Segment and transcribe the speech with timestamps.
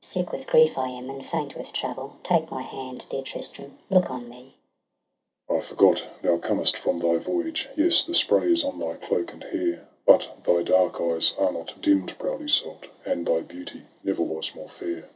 [0.00, 4.10] Sick with grief I am, and faint with travel— Take my hand— dear Tristram, look
[4.10, 4.58] on me!
[5.48, 5.48] Tristram.
[5.48, 9.44] I forgot, thou comest from thy voyage— Yes, the spray is on thy cloak and
[9.44, 9.88] hair.
[10.04, 12.84] But thy dark eyes are not dimm'd, proud Iseult!
[13.06, 15.08] And thy beauty never was more fair.